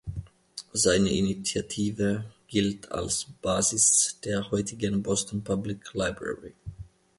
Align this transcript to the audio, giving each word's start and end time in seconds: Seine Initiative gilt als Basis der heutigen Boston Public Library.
Seine 0.73 1.09
Initiative 1.11 2.25
gilt 2.47 2.91
als 2.91 3.27
Basis 3.39 4.19
der 4.25 4.49
heutigen 4.49 5.03
Boston 5.03 5.43
Public 5.43 5.93
Library. 5.93 6.55